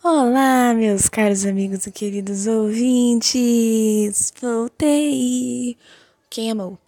[0.00, 4.32] Olá, meus caros amigos e queridos ouvintes!
[4.40, 5.76] Voltei!
[6.30, 6.78] Quem amou?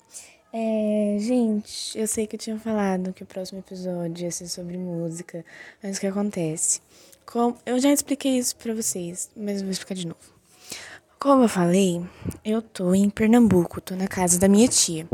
[0.53, 4.79] É, gente, eu sei que eu tinha falado que o próximo episódio ia ser sobre
[4.79, 5.45] música,
[5.83, 6.81] mas o que acontece?
[7.27, 10.21] Como, eu já expliquei isso pra vocês, mas eu vou explicar de novo.
[11.19, 12.01] Como eu falei,
[12.45, 15.09] eu tô em Pernambuco, tô na casa da minha tia.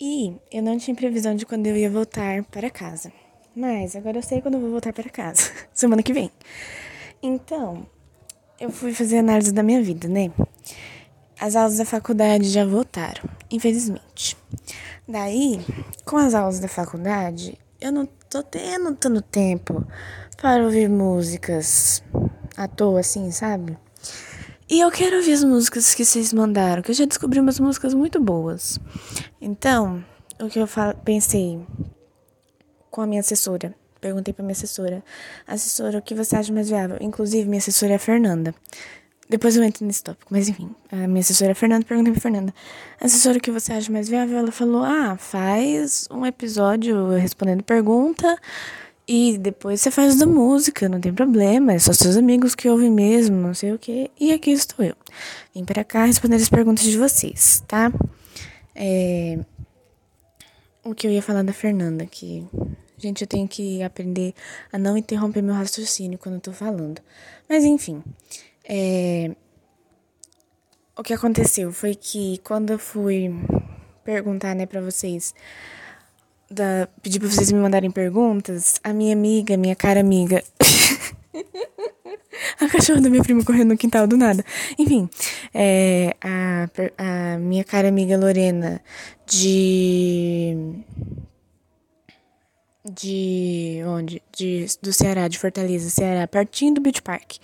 [0.00, 3.12] E eu não tinha previsão de quando eu ia voltar para casa.
[3.54, 6.30] Mas agora eu sei quando eu vou voltar para casa, semana que vem.
[7.24, 7.86] Então,
[8.58, 10.32] eu fui fazer análise da minha vida, né?
[11.40, 14.36] As aulas da faculdade já voltaram, infelizmente.
[15.06, 15.60] Daí,
[16.04, 19.86] com as aulas da faculdade, eu não tô tendo tanto tempo
[20.40, 22.02] para ouvir músicas
[22.56, 23.78] à toa, assim, sabe?
[24.68, 27.94] E eu quero ouvir as músicas que vocês mandaram, que eu já descobri umas músicas
[27.94, 28.80] muito boas.
[29.40, 30.04] Então,
[30.40, 30.66] o que eu
[31.04, 31.64] pensei
[32.90, 35.02] com a minha assessora Perguntei pra minha assessora.
[35.46, 36.98] Assessora, o que você acha mais viável?
[37.00, 38.52] Inclusive, minha assessora é a Fernanda.
[39.28, 40.74] Depois eu entro nesse tópico, mas enfim.
[40.90, 42.52] A minha assessora é Fernanda, perguntei pra Fernanda.
[43.00, 44.36] Assessora, o que você acha mais viável?
[44.36, 48.36] Ela falou, ah, faz um episódio respondendo pergunta
[49.06, 51.72] e depois você faz da música, não tem problema.
[51.72, 54.10] É só seus amigos que ouvem mesmo, não sei o quê.
[54.18, 54.96] E aqui estou eu.
[55.54, 57.92] Vim para cá responder as perguntas de vocês, tá?
[58.74, 59.38] É...
[60.84, 62.44] O que eu ia falar da Fernanda, que
[63.02, 64.32] Gente, eu tenho que aprender
[64.72, 67.02] a não interromper meu raciocínio quando eu tô falando.
[67.48, 68.00] Mas enfim,
[68.64, 69.34] é...
[70.96, 73.28] o que aconteceu foi que quando eu fui
[74.04, 75.34] perguntar, né, pra vocês,
[76.48, 76.88] da...
[77.02, 80.40] pedir pra vocês me mandarem perguntas, a minha amiga, minha cara amiga.
[82.60, 84.44] a cachorra da minha prima correndo no quintal do nada.
[84.78, 85.10] Enfim,
[85.52, 88.80] é, a, a minha cara amiga Lorena
[89.26, 90.84] de
[92.84, 94.22] de onde?
[94.36, 97.36] De, do Ceará, de Fortaleza, Ceará, pertinho do Beach Park.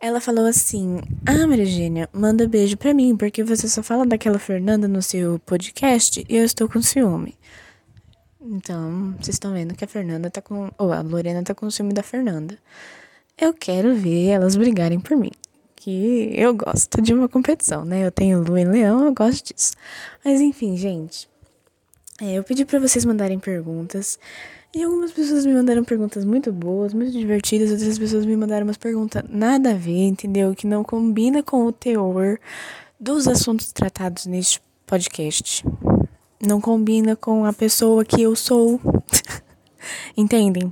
[0.00, 4.86] Ela falou assim: Ah, Maria manda beijo pra mim, porque você só fala daquela Fernanda
[4.86, 7.36] no seu podcast e eu estou com ciúme.
[8.40, 10.70] Então, vocês estão vendo que a Fernanda tá com.
[10.78, 12.58] Ou a Lorena tá com ciúme da Fernanda.
[13.38, 15.32] Eu quero ver elas brigarem por mim.
[15.74, 18.06] Que eu gosto de uma competição, né?
[18.06, 19.74] Eu tenho Lu e Leão, eu gosto disso.
[20.24, 21.28] Mas enfim, gente.
[22.20, 24.18] É, eu pedi para vocês mandarem perguntas.
[24.76, 28.76] E algumas pessoas me mandaram perguntas muito boas, muito divertidas, outras pessoas me mandaram umas
[28.76, 30.54] perguntas nada a ver, entendeu?
[30.54, 32.38] Que não combina com o teor
[33.00, 35.64] dos assuntos tratados neste podcast.
[36.46, 38.78] Não combina com a pessoa que eu sou.
[40.14, 40.70] Entendem?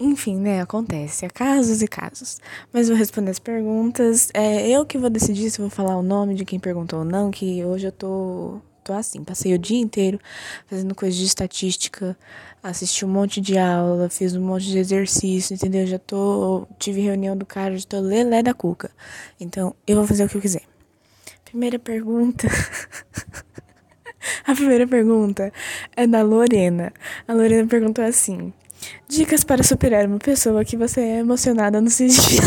[0.00, 0.62] Enfim, né?
[0.62, 1.26] Acontece.
[1.26, 2.40] Há casos e casos.
[2.72, 4.30] Mas vou responder as perguntas.
[4.32, 7.30] É eu que vou decidir se vou falar o nome de quem perguntou ou não,
[7.30, 9.22] que hoje eu tô tô assim.
[9.22, 10.18] Passei o dia inteiro
[10.66, 12.16] fazendo coisa de estatística,
[12.62, 15.86] assisti um monte de aula, fiz um monte de exercício, entendeu?
[15.86, 16.66] Já tô.
[16.78, 18.90] Tive reunião do cara, já tô lelé da cuca.
[19.40, 20.62] Então, eu vou fazer o que eu quiser.
[21.44, 22.46] Primeira pergunta.
[24.46, 25.52] A primeira pergunta
[25.96, 26.92] é da Lorena.
[27.26, 28.52] A Lorena perguntou assim:
[29.08, 32.44] Dicas para superar uma pessoa que você é emocionada no sigilo.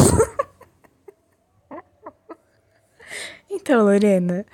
[3.50, 4.46] então, Lorena,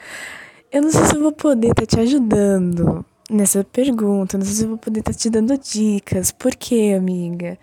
[0.71, 4.55] eu não sei se eu vou poder estar tá te ajudando nessa pergunta, não sei
[4.55, 6.31] se eu vou poder estar tá te dando dicas.
[6.31, 7.57] Por quê, amiga?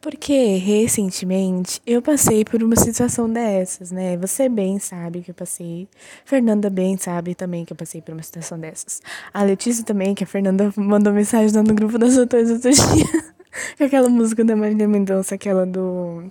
[0.00, 4.16] Porque recentemente eu passei por uma situação dessas, né?
[4.16, 5.88] Você bem sabe que eu passei.
[6.24, 9.02] Fernanda bem sabe também que eu passei por uma situação dessas.
[9.32, 13.30] A Letícia também, que a Fernanda mandou mensagem lá no grupo das autores outro dia.
[13.78, 16.30] aquela música da Marília Mendonça, aquela do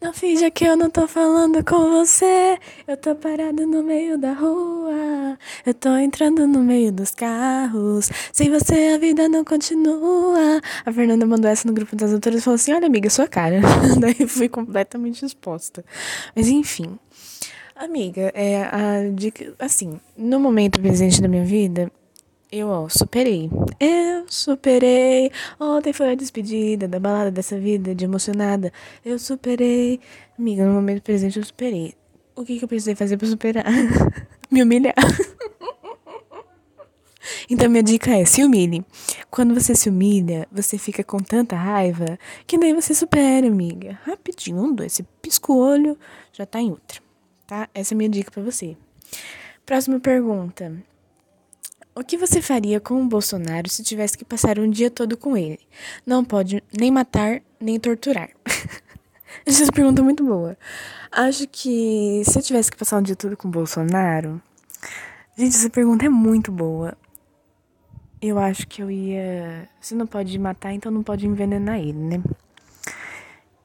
[0.00, 2.58] não finja que eu não tô falando com você.
[2.86, 5.38] Eu tô parado no meio da rua.
[5.64, 8.10] Eu tô entrando no meio dos carros.
[8.32, 10.60] Sem você a vida não continua.
[10.84, 13.60] A Fernanda mandou essa no grupo das autoras e falou assim: Olha, amiga, sua cara.
[13.98, 15.84] Daí fui completamente exposta.
[16.34, 16.98] Mas enfim.
[17.76, 19.52] Amiga, é a dica.
[19.58, 21.90] Assim, no momento presente da minha vida,
[22.54, 23.50] eu, ó, superei.
[23.80, 25.30] Eu superei.
[25.58, 28.72] Ontem foi a despedida da balada dessa vida de emocionada.
[29.04, 30.00] Eu superei.
[30.38, 31.94] Amiga, no momento presente eu superei.
[32.36, 33.64] O que, que eu precisei fazer pra superar?
[34.50, 34.94] Me humilhar.
[37.48, 38.84] Então, minha dica é: se humilhe.
[39.30, 43.98] Quando você se humilha, você fica com tanta raiva que daí você supera, amiga.
[44.02, 45.98] Rapidinho, um, dois, pisca o olho,
[46.32, 47.00] já tá em outra.
[47.46, 47.68] Tá?
[47.74, 48.76] Essa é a minha dica para você.
[49.66, 50.72] Próxima pergunta.
[51.96, 55.36] O que você faria com o Bolsonaro se tivesse que passar um dia todo com
[55.36, 55.60] ele?
[56.04, 58.30] Não pode nem matar, nem torturar.
[59.46, 60.58] Essa pergunta é muito boa.
[61.12, 64.42] Acho que se eu tivesse que passar um dia todo com o Bolsonaro.
[65.36, 66.98] Gente, essa pergunta é muito boa.
[68.20, 69.68] Eu acho que eu ia.
[69.80, 72.22] Se não pode matar, então não pode envenenar ele, né?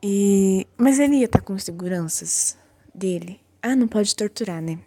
[0.04, 0.68] E...
[0.78, 2.56] Mas ele ia estar tá com seguranças
[2.94, 3.40] dele.
[3.62, 4.78] Ah, não pode torturar, né?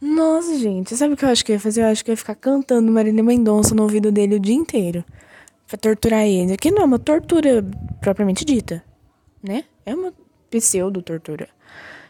[0.00, 1.82] Nossa, gente, sabe o que eu acho que eu ia fazer?
[1.82, 5.04] Eu acho que eu ia ficar cantando Marília Mendonça no ouvido dele o dia inteiro.
[5.68, 6.56] Pra torturar ele.
[6.56, 7.64] Que não é uma tortura
[8.00, 8.82] propriamente dita,
[9.42, 9.64] né?
[9.84, 10.12] É uma
[10.50, 11.48] pseudo-tortura.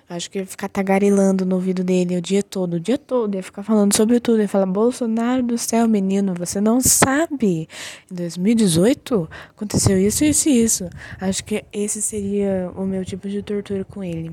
[0.08, 3.42] Acho que ia ficar tagarelando no ouvido dele o dia todo, o dia todo, ia
[3.42, 4.40] ficar falando sobre tudo.
[4.40, 7.68] Ia falar, Bolsonaro do céu, menino, você não sabe.
[8.10, 10.90] Em 2018 aconteceu isso, isso e isso.
[11.20, 14.32] Acho que esse seria o meu tipo de tortura com ele.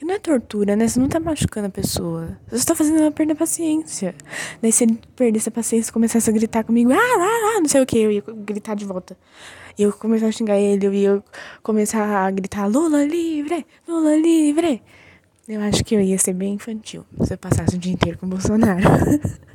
[0.00, 0.86] E não é tortura, né?
[0.86, 2.38] Você não tá machucando a pessoa.
[2.50, 4.14] Você tá fazendo ela perder a paciência.
[4.60, 7.68] Daí se ele perdesse a paciência e começasse a gritar comigo, ah, ah, ah, não
[7.68, 9.16] sei o que, eu ia gritar de volta.
[9.78, 11.24] E eu começar a xingar ele, eu ia
[11.62, 14.82] começar a gritar Lula livre, Lula livre.
[15.48, 18.26] Eu acho que eu ia ser bem infantil se eu passasse o dia inteiro com
[18.26, 18.82] o Bolsonaro.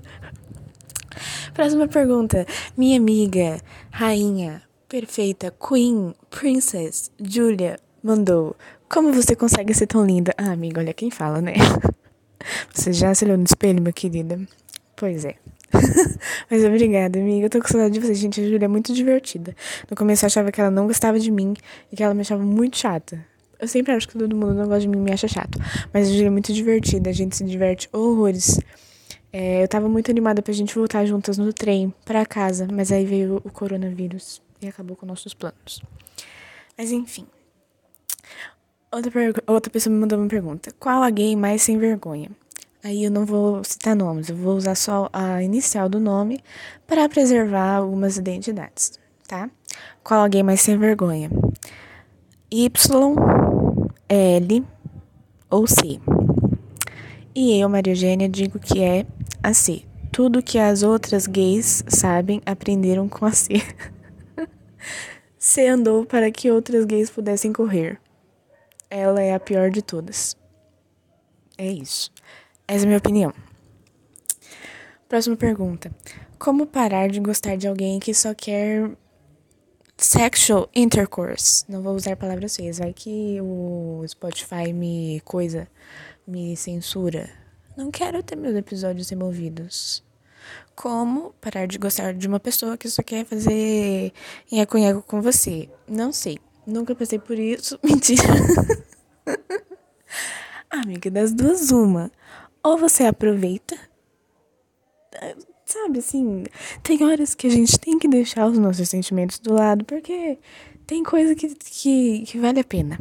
[1.54, 2.46] Próxima pergunta.
[2.78, 3.60] Minha amiga,
[3.92, 8.56] rainha, perfeita, queen, princess, Julia, mandou.
[8.92, 10.34] Como você consegue ser tão linda?
[10.38, 11.54] Ah, amiga, olha quem fala, né?
[12.74, 14.38] Você já se olhou no espelho, minha querida?
[14.98, 15.36] Pois é.
[16.52, 17.46] Mas obrigada, amiga.
[17.46, 18.42] Eu tô com saudade de você, gente.
[18.42, 19.56] A Júlia é muito divertida.
[19.90, 21.54] No começo eu achava que ela não gostava de mim
[21.90, 23.26] e que ela me achava muito chata.
[23.58, 25.58] Eu sempre acho que todo mundo não gosta de mim e me acha chato.
[25.94, 28.60] Mas a Júlia é muito divertida, a gente se diverte horrores.
[29.32, 33.06] É, eu tava muito animada pra gente voltar juntas no trem para casa, mas aí
[33.06, 35.82] veio o coronavírus e acabou com nossos planos.
[36.78, 37.26] Mas enfim.
[38.94, 39.12] Outra,
[39.48, 42.30] outra pessoa me mandou uma pergunta: Qual a gay mais sem vergonha?
[42.84, 46.44] Aí eu não vou citar nomes, eu vou usar só a inicial do nome
[46.86, 49.50] para preservar algumas identidades, tá?
[50.04, 51.30] Qual alguém mais sem vergonha?
[52.52, 53.16] Y,
[54.10, 54.66] L
[55.50, 56.02] ou C.
[57.34, 59.06] E eu, Maria Eugênia, digo que é
[59.42, 59.84] a C.
[60.12, 63.54] Tudo que as outras gays sabem aprenderam com a C.
[65.40, 67.98] C andou para que outras gays pudessem correr.
[68.94, 70.36] Ela é a pior de todas.
[71.58, 72.12] É isso.
[72.68, 73.34] Essa é a minha opinião.
[75.08, 75.90] Próxima pergunta.
[76.38, 78.92] Como parar de gostar de alguém que só quer
[79.98, 81.64] sexual intercourse?
[81.70, 85.70] Não vou usar palavras feias, vai que o Spotify me coisa,
[86.28, 87.30] me censura.
[87.78, 90.04] Não quero ter meus episódios removidos.
[90.76, 94.12] Como parar de gostar de uma pessoa que só quer fazer
[94.52, 95.70] nheco-nheco com você?
[95.88, 96.40] Não sei.
[96.66, 97.80] Nunca passei por isso.
[97.84, 98.24] Mentira.
[100.72, 102.12] Amiga, das duas, uma.
[102.64, 103.78] Ou você aproveita,
[105.66, 106.44] sabe assim,
[106.84, 110.38] tem horas que a gente tem que deixar os nossos sentimentos do lado, porque
[110.86, 112.98] tem coisa que, que, que vale a pena.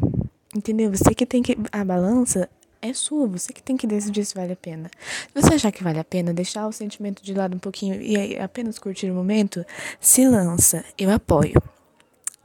[0.54, 0.90] Entendeu?
[0.90, 1.56] Você que tem que.
[1.70, 2.48] A balança
[2.82, 4.90] é sua, você que tem que decidir se vale a pena.
[5.28, 8.36] Se você achar que vale a pena deixar o sentimento de lado um pouquinho e
[8.38, 9.64] apenas curtir o momento,
[10.00, 11.62] se lança, eu apoio.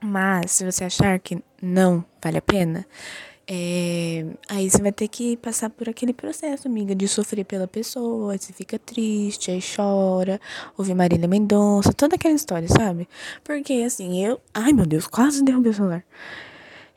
[0.01, 2.86] Mas se você achar que não vale a pena,
[3.47, 8.33] é, aí você vai ter que passar por aquele processo, amiga, de sofrer pela pessoa,
[8.33, 10.42] aí você fica triste, aí chora,
[10.75, 13.07] ouve Marília Mendonça, toda aquela história, sabe?
[13.44, 14.42] Porque assim, eu.
[14.53, 16.03] Ai meu Deus, quase derrubei o celular.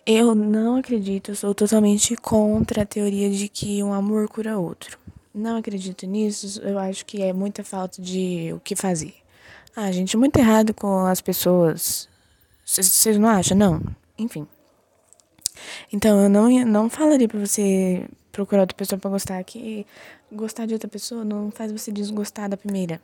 [0.07, 4.99] Eu não acredito, eu sou totalmente contra a teoria de que um amor cura outro.
[5.35, 9.15] Não acredito nisso, eu acho que é muita falta de o que fazer.
[9.77, 12.09] Ah, gente, muito errado com as pessoas.
[12.65, 13.57] Vocês não acham?
[13.57, 13.83] Não.
[14.19, 14.47] Enfim.
[15.93, 19.87] Então, eu não, não falaria pra você procurar outra pessoa pra gostar, que
[20.31, 23.01] gostar de outra pessoa não faz você desgostar da primeira.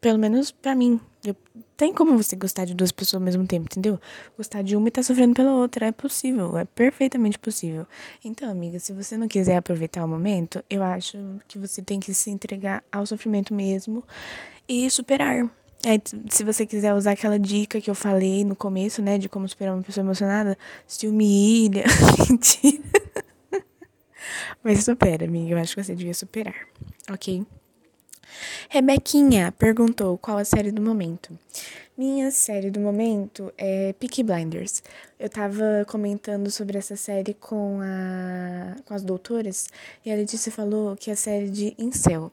[0.00, 1.00] Pelo menos pra mim.
[1.24, 1.34] Eu,
[1.78, 3.98] tem como você gostar de duas pessoas ao mesmo tempo, entendeu?
[4.36, 5.86] Gostar de uma e tá sofrendo pela outra.
[5.86, 7.86] É possível, é perfeitamente possível.
[8.22, 11.16] Então, amiga, se você não quiser aproveitar o momento, eu acho
[11.48, 14.04] que você tem que se entregar ao sofrimento mesmo
[14.68, 15.48] e superar.
[16.30, 19.74] Se você quiser usar aquela dica que eu falei no começo, né, de como superar
[19.74, 21.84] uma pessoa emocionada, se humilha.
[22.28, 22.82] Mentira.
[24.62, 25.54] Mas supera, amiga.
[25.54, 26.66] Eu acho que você devia superar,
[27.10, 27.44] ok?
[28.68, 31.38] Rebequinha perguntou qual a série do momento.
[31.96, 34.82] Minha série do momento é Peaky Blinders.
[35.18, 39.68] Eu tava comentando sobre essa série com, a, com as doutoras
[40.04, 42.32] e a Letícia falou que é a série de Incel.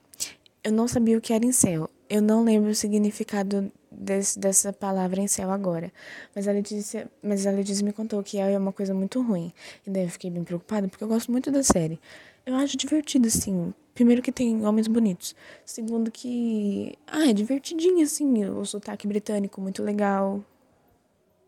[0.64, 1.88] Eu não sabia o que era Incel.
[2.14, 5.94] Eu não lembro o significado desse, dessa palavra em céu agora.
[6.36, 9.54] Mas a, Letícia, mas a Letícia me contou que é uma coisa muito ruim.
[9.88, 12.02] E daí eu fiquei bem preocupada, porque eu gosto muito da série.
[12.46, 13.74] Eu acho divertido, assim.
[13.94, 15.34] Primeiro que tem homens bonitos.
[15.64, 16.98] Segundo que.
[17.08, 18.44] Ah, é divertidinho, assim.
[18.46, 20.44] O sotaque britânico muito legal.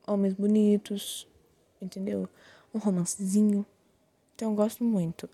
[0.07, 1.27] Homens bonitos.
[1.81, 2.29] Entendeu?
[2.73, 3.65] Um romancezinho.
[4.33, 5.29] Então eu gosto muito.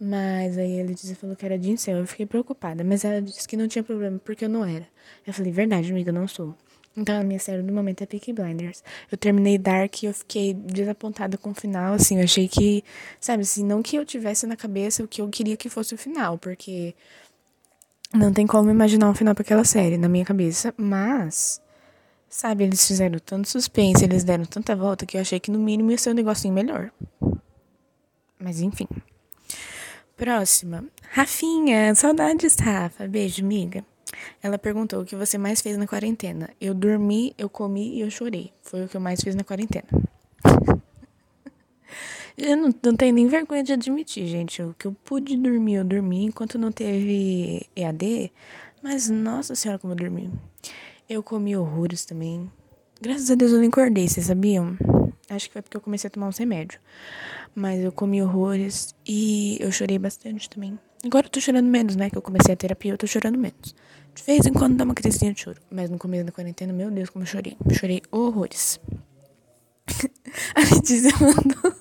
[0.00, 1.98] Mas aí ele disse, falou que era de incel.
[1.98, 4.88] Eu fiquei preocupada, mas ela disse que não tinha problema porque eu não era.
[5.26, 6.54] Eu falei, verdade, amiga, eu não sou.
[6.96, 8.82] Então a minha série do momento é Peaky Blinders.
[9.12, 12.82] Eu terminei Dark e eu fiquei desapontada com o final, assim, eu achei que,
[13.20, 15.98] sabe, assim, não que eu tivesse na cabeça o que eu queria que fosse o
[15.98, 16.94] final, porque
[18.12, 21.60] não tem como imaginar um final para aquela série na minha cabeça, mas
[22.28, 25.90] sabe, eles fizeram tanto suspense, eles deram tanta volta que eu achei que no mínimo
[25.90, 26.90] ia ser um negocinho melhor.
[28.38, 28.88] Mas enfim.
[30.20, 30.84] Próxima.
[31.12, 33.08] Rafinha, saudades, Rafa.
[33.08, 33.82] Beijo, amiga.
[34.42, 36.50] Ela perguntou o que você mais fez na quarentena.
[36.60, 38.52] Eu dormi, eu comi e eu chorei.
[38.60, 39.88] Foi o que eu mais fiz na quarentena.
[42.36, 44.62] eu não, não tenho nem vergonha de admitir, gente.
[44.62, 48.30] O que eu pude dormir, eu dormi enquanto não teve EAD.
[48.82, 50.30] Mas, nossa senhora, como eu dormi.
[51.08, 52.52] Eu comi horrores também.
[53.00, 54.76] Graças a Deus eu não acordei, vocês sabiam?
[55.30, 56.80] Acho que foi porque eu comecei a tomar uns remédios.
[57.54, 60.76] Mas eu comi horrores e eu chorei bastante também.
[61.04, 62.10] Agora eu tô chorando menos, né?
[62.10, 63.74] Que eu comecei a terapia, eu tô chorando menos.
[64.12, 65.60] De vez em quando dá uma crisinha de choro.
[65.70, 67.56] Mas no começo da quarentena, meu Deus, como eu chorei.
[67.64, 68.80] Eu chorei horrores.
[70.54, 71.74] a Letícia mandou.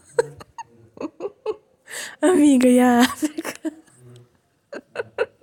[2.22, 3.74] Amiga, e a África?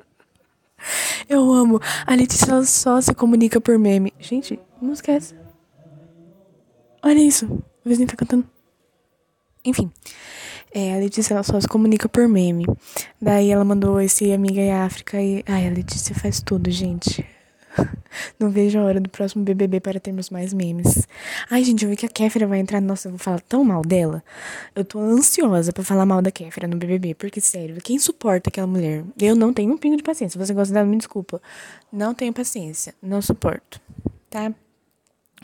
[1.28, 1.80] Eu amo.
[2.06, 4.14] A Letícia só se comunica por meme.
[4.20, 4.60] Gente,
[5.08, 5.34] é essa?
[7.02, 7.62] Olha isso.
[7.86, 8.44] O vizinho tá cantando.
[9.64, 9.92] Enfim.
[10.74, 12.66] É, a Letícia ela só se comunica por meme.
[13.22, 15.44] Daí ela mandou esse Amiga e África e.
[15.46, 17.24] Ai, a Letícia faz tudo, gente.
[18.40, 21.06] Não vejo a hora do próximo BBB para termos mais memes.
[21.48, 22.80] Ai, gente, eu vi que a Kéfera vai entrar.
[22.80, 24.20] Nossa, eu vou falar tão mal dela.
[24.74, 27.14] Eu tô ansiosa para falar mal da Kéfera no BBB.
[27.14, 29.04] Porque, sério, quem suporta aquela mulher?
[29.16, 30.40] Eu não tenho um pingo de paciência.
[30.40, 31.40] Se você gosta dela, me desculpa.
[31.92, 32.96] Não tenho paciência.
[33.00, 33.80] Não suporto.
[34.28, 34.52] Tá?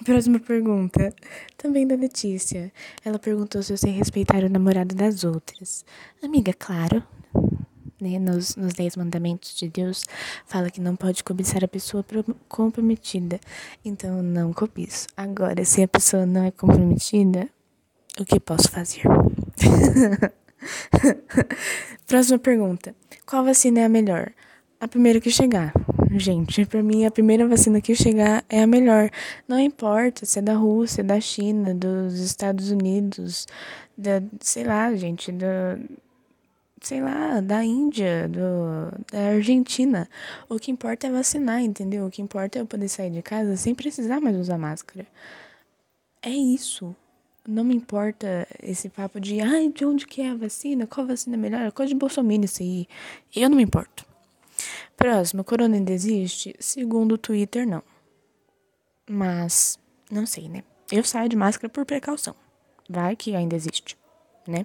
[0.05, 1.15] Próxima pergunta,
[1.57, 2.73] também da Letícia.
[3.05, 5.85] Ela perguntou se eu sei respeitar o namorado das outras.
[6.23, 7.03] Amiga, claro.
[8.01, 10.05] Né, nos, nos Dez Mandamentos de Deus,
[10.45, 12.05] fala que não pode cobiçar a pessoa
[12.49, 13.39] comprometida.
[13.85, 15.07] Então, não cobiço.
[15.17, 17.49] Agora, se a pessoa não é comprometida,
[18.19, 19.03] o que posso fazer?
[22.09, 22.93] Próxima pergunta.
[23.25, 24.33] Qual vacina é a melhor?
[24.81, 25.73] A primeira que chegar.
[26.15, 29.11] Gente, para mim a primeira vacina que chegar é a melhor.
[29.49, 33.47] Não importa se é da Rússia, da China, dos Estados Unidos,
[33.97, 35.79] da, sei lá, gente, da
[36.83, 40.09] sei lá, da Índia, do, da Argentina.
[40.49, 42.07] O que importa é vacinar, entendeu?
[42.07, 45.07] O que importa é eu poder sair de casa sem precisar mais usar máscara.
[46.21, 46.95] É isso.
[47.47, 50.87] Não me importa esse papo de, ai, de onde que é a vacina?
[50.87, 51.73] Qual vacina é melhor?
[51.73, 52.87] Qual de Bolsonaro isso aí?
[53.35, 54.12] Eu não me importo.
[55.03, 56.55] Próximo, corona ainda existe?
[56.61, 57.83] Segundo o Twitter, não.
[59.11, 59.77] Mas,
[60.09, 60.63] não sei, né?
[60.93, 62.37] Eu saio de máscara por precaução.
[62.89, 63.99] Vai que ainda existe,
[64.47, 64.65] né?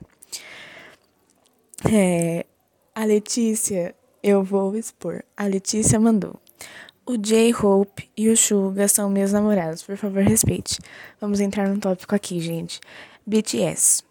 [1.91, 2.46] É,
[2.94, 5.24] a Letícia, eu vou expor.
[5.36, 6.39] A Letícia mandou.
[7.03, 10.77] O J-Hope e o Suga são meus namorados, por favor, respeite.
[11.20, 12.79] Vamos entrar no tópico aqui, gente.
[13.25, 14.03] BTS.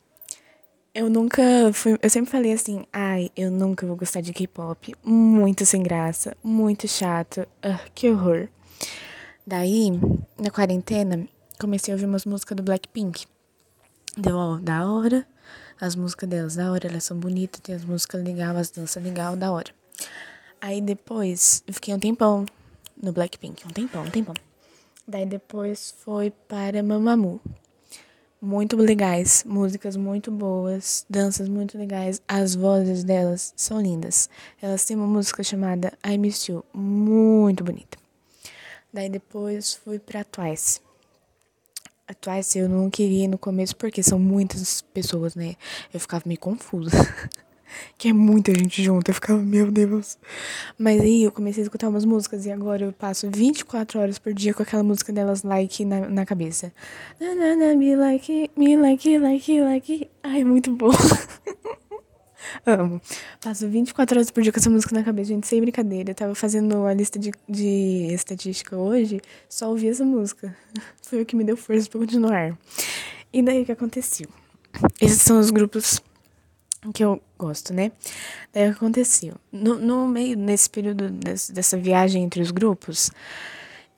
[0.98, 1.42] Eu nunca
[1.74, 1.98] fui.
[2.00, 4.94] Eu sempre falei assim, ai, eu nunca vou gostar de K-pop.
[5.04, 7.42] Muito sem graça, muito chato.
[7.62, 8.48] Uh, que horror.
[9.46, 9.90] Daí,
[10.38, 11.28] na quarentena,
[11.60, 13.26] comecei a ouvir umas músicas do Blackpink.
[14.16, 15.26] Deu, ó, da hora.
[15.78, 19.36] As músicas delas, da hora, elas são bonitas, tem as músicas legais, as danças legais,
[19.36, 19.70] da hora.
[20.62, 22.46] Aí depois, eu fiquei um tempão
[22.96, 24.34] no Blackpink, um tempão, um tempão.
[25.06, 27.38] Daí depois foi para Mamamoo
[28.46, 34.30] muito legais, músicas muito boas, danças muito legais, as vozes delas são lindas.
[34.62, 37.98] Elas têm uma música chamada I Miss You, muito bonita.
[38.92, 40.80] Daí depois fui pra Twice.
[42.06, 45.56] A Twice eu não queria no começo porque são muitas pessoas, né?
[45.92, 46.96] Eu ficava meio confusa.
[47.96, 49.08] que é muita gente junto.
[49.10, 50.18] Eu ficava, meu Deus.
[50.78, 54.32] Mas aí eu comecei a escutar umas músicas e agora eu passo 24 horas por
[54.32, 56.72] dia com aquela música delas like na, na cabeça.
[57.20, 60.10] Na, na, na, me like, me like, like, like.
[60.22, 60.90] Ai, muito bom.
[62.64, 63.00] Amo.
[63.40, 66.10] Passo 24 horas por dia com essa música na cabeça, gente, sem brincadeira.
[66.10, 70.56] Eu tava fazendo a lista de, de estatística hoje, só ouvi essa música.
[71.02, 72.56] Foi o que me deu força pra continuar.
[73.32, 74.28] E daí o que aconteceu?
[75.00, 76.00] Esses são os grupos
[76.92, 77.92] que eu gosto, né?
[78.52, 79.34] Daí o que aconteceu?
[79.52, 83.10] No, no meio, nesse período dessa viagem entre os grupos,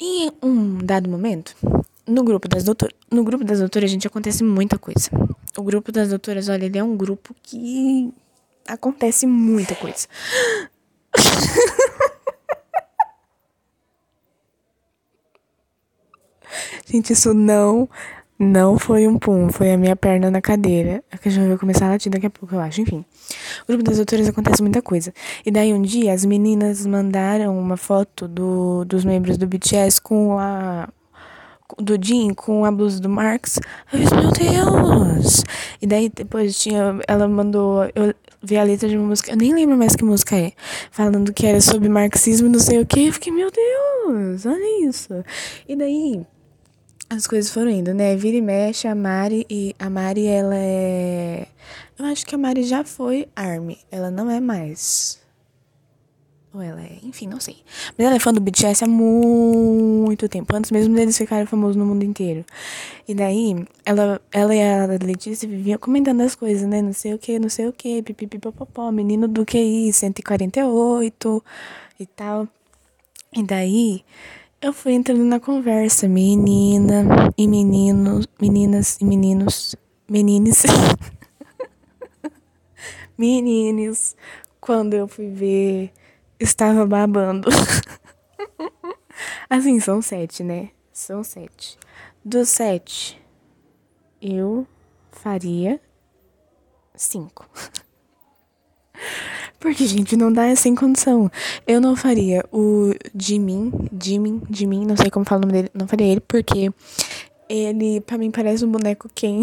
[0.00, 1.54] em um dado momento,
[2.06, 5.10] no grupo das doutoras, no grupo das doutoras, gente, acontece muita coisa.
[5.56, 8.12] O grupo das doutoras, olha, ele é um grupo que
[8.66, 10.06] acontece muita coisa.
[16.86, 17.88] gente, isso não
[18.38, 21.02] não foi um pum, foi a minha perna na cadeira.
[21.10, 22.80] A que já vai começar a latir daqui a pouco, eu acho.
[22.80, 23.04] Enfim.
[23.64, 25.12] O grupo das doutoras acontece muita coisa.
[25.44, 30.38] E daí um dia as meninas mandaram uma foto do, dos membros do BTS com
[30.38, 30.88] a
[31.76, 33.58] do Jim com a blusa do Marx.
[33.92, 35.44] Eu disse, meu Deus!
[35.82, 36.98] E daí depois tinha.
[37.08, 37.82] Ela mandou.
[37.94, 39.32] Eu vi a letra de uma música.
[39.32, 40.52] Eu nem lembro mais que música é.
[40.90, 43.08] Falando que era sobre marxismo não sei o que.
[43.08, 45.12] Eu fiquei, meu Deus, olha isso.
[45.68, 46.24] E daí.
[47.10, 48.14] As coisas foram indo, né?
[48.16, 51.46] Vira e mexe, a Mari e a Mari, ela é.
[51.98, 53.78] Eu acho que a Mari já foi Army.
[53.90, 55.18] Ela não é mais.
[56.52, 57.56] Ou ela é, enfim, não sei.
[57.96, 61.86] Mas ela é fã do BTS há muito tempo, antes mesmo deles ficarem famosos no
[61.86, 62.44] mundo inteiro.
[63.06, 66.82] E daí, ela, ela e a Letícia viviam comentando as coisas, né?
[66.82, 71.44] Não sei o que, não sei o que, pipipipopopó, menino do QI 148
[72.00, 72.48] e tal.
[73.34, 74.02] E daí,
[74.60, 77.04] eu fui entrando na conversa, menina
[77.36, 79.76] e meninos, meninas e meninos,
[80.08, 80.62] menines.
[83.16, 84.16] meninos,
[84.60, 85.92] quando eu fui ver
[86.40, 87.48] estava babando.
[89.48, 90.70] assim, são sete, né?
[90.92, 91.78] São sete.
[92.24, 93.20] Dos sete,
[94.20, 94.66] eu
[95.12, 95.80] faria
[96.94, 97.48] cinco.
[99.60, 101.30] Porque, gente, não dá sem condição.
[101.66, 105.88] Eu não faria o Jimin, Jimin, Jimin, não sei como fala o nome dele, não
[105.88, 106.70] faria ele, porque
[107.48, 109.42] ele, pra mim, parece um boneco Ken.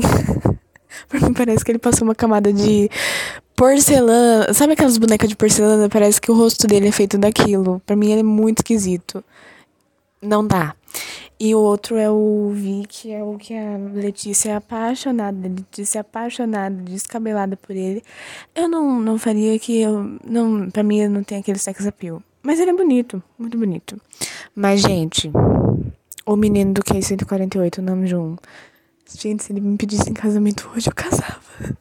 [1.09, 2.89] pra mim, parece que ele passou uma camada de
[3.55, 4.53] porcelana.
[4.53, 5.89] Sabe aquelas bonecas de porcelana?
[5.89, 7.81] Parece que o rosto dele é feito daquilo.
[7.85, 9.23] Pra mim ele é muito esquisito.
[10.21, 10.75] Não dá.
[11.39, 15.47] E o outro é o Vi, que é o que a Letícia é apaixonada.
[15.47, 18.01] Letícia é apaixonada, descabelada por ele.
[18.55, 20.17] Eu não, não faria que eu.
[20.25, 22.23] Não, pra mim não tem aquele sex appeal.
[22.41, 23.99] Mas ele é bonito, muito bonito.
[24.55, 25.31] Mas, gente,
[26.25, 28.35] o menino do K148, o Namjoon.
[29.17, 31.41] Gente, se ele me pedisse em casamento hoje, eu casava.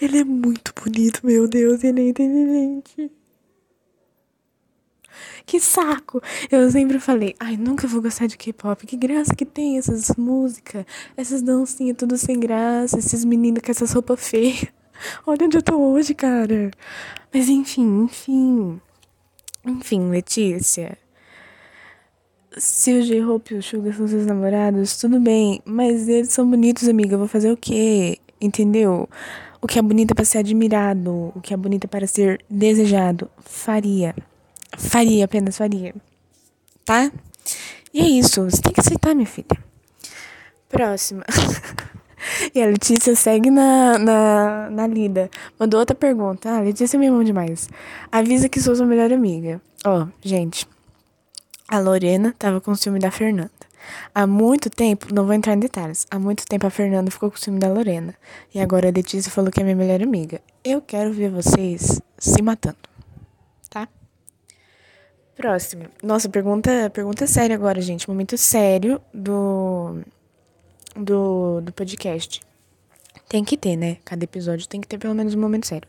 [0.00, 3.10] Ele é muito bonito, meu Deus, ele é inteligente.
[5.44, 6.22] Que saco!
[6.50, 8.86] Eu sempre falei, ai, nunca vou gostar de K-pop.
[8.86, 10.84] Que graça que tem essas músicas,
[11.16, 14.64] essas dancinhas tudo sem graça, esses meninos com essas roupas feias.
[15.26, 16.70] Olha onde eu tô hoje, cara.
[17.32, 18.80] Mas enfim, enfim.
[19.64, 20.98] Enfim, Letícia.
[22.56, 25.60] Se o J-Hope e o Suga são seus namorados, tudo bem.
[25.64, 27.14] Mas eles são bonitos, amiga.
[27.14, 28.18] Eu vou fazer o quê?
[28.40, 29.08] Entendeu?
[29.60, 34.12] O que é bonito para ser admirado, o que é bonito para ser desejado, faria.
[34.76, 35.94] Faria, apenas faria.
[36.84, 37.10] Tá?
[37.92, 39.46] E é isso, você tem que aceitar, minha filha.
[40.68, 41.24] Próxima.
[42.54, 45.30] e a Letícia segue na, na, na lida.
[45.58, 46.50] Mandou outra pergunta.
[46.50, 47.68] Ah, Letícia me ama demais.
[48.10, 49.60] Avisa que sou sua melhor amiga.
[49.84, 50.66] Ó, oh, gente.
[51.68, 53.50] A Lorena tava com o ciúme da Fernanda.
[54.14, 57.36] Há muito tempo, não vou entrar em detalhes, há muito tempo a Fernanda ficou com
[57.36, 58.14] ciúme da Lorena.
[58.54, 60.40] E agora a Letícia falou que é minha melhor amiga.
[60.64, 62.91] Eu quero ver vocês se matando.
[65.42, 65.86] Próximo.
[66.00, 68.08] Nossa, pergunta, pergunta séria agora, gente.
[68.08, 69.98] Momento sério do,
[70.94, 72.40] do, do podcast.
[73.28, 73.96] Tem que ter, né?
[74.04, 75.88] Cada episódio tem que ter pelo menos um momento sério.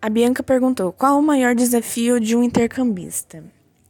[0.00, 3.42] A Bianca perguntou: qual o maior desafio de um intercambista?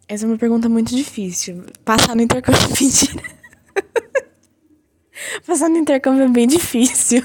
[0.08, 1.66] Essa é uma pergunta muito difícil.
[1.84, 2.58] Passar no intercâmbio.
[5.46, 7.22] Passar no intercâmbio é bem difícil.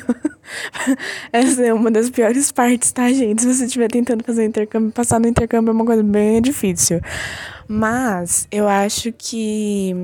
[1.32, 3.42] Essa é uma das piores partes, tá, gente?
[3.42, 7.00] Se você estiver tentando fazer intercâmbio, passar no intercâmbio é uma coisa bem difícil.
[7.68, 9.96] Mas eu acho que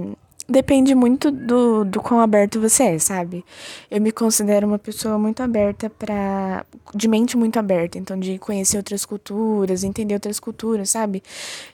[0.48, 3.44] depende muito do, do quão aberto você é, sabe?
[3.92, 6.66] Eu me considero uma pessoa muito aberta para
[6.96, 11.22] de mente muito aberta, então de conhecer outras culturas, entender outras culturas, sabe?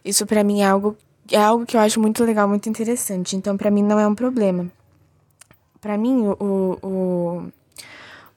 [0.04, 0.98] Isso para mim é algo
[1.32, 3.36] é algo que eu acho muito legal, muito interessante.
[3.36, 4.68] Então para mim não é um problema.
[5.84, 7.52] Para mim o, o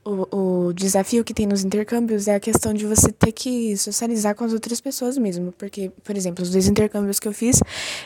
[0.07, 4.37] o, o desafio que tem nos intercâmbios é a questão de você ter que socializar
[4.37, 5.51] com as outras pessoas mesmo.
[5.53, 7.61] Porque, por exemplo, os dois intercâmbios que eu fiz,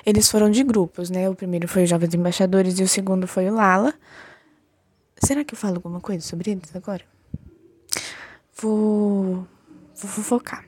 [0.06, 1.28] eles foram de grupos, né?
[1.28, 3.92] O primeiro foi o Jovens Embaixadores e o segundo foi o Lala.
[5.22, 7.04] Será que eu falo alguma coisa sobre eles agora?
[8.56, 9.46] Vou,
[9.94, 10.64] vou focar.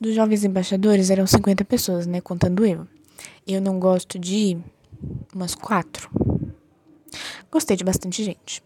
[0.00, 2.20] Dos Jovens Embaixadores eram 50 pessoas, né?
[2.20, 2.88] Contando eu.
[3.46, 4.58] Eu não gosto de
[5.32, 6.10] umas quatro.
[7.52, 8.62] Gostei de bastante gente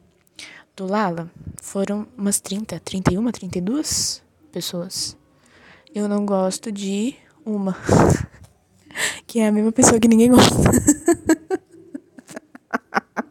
[0.77, 1.31] do Lala
[1.63, 4.23] foram umas 30, 31, 32
[4.53, 5.17] pessoas.
[5.95, 7.75] Eu não gosto de uma.
[9.27, 10.55] que é a mesma pessoa que ninguém gosta.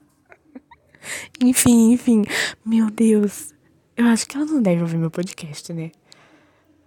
[1.40, 2.26] enfim, enfim.
[2.66, 3.54] Meu Deus.
[3.96, 5.92] Eu acho que ela não deve ouvir meu podcast, né?